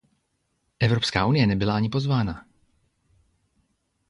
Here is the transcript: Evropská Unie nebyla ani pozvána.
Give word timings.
Evropská 0.79 1.25
Unie 1.25 1.47
nebyla 1.47 1.75
ani 1.75 1.89
pozvána. 1.89 2.45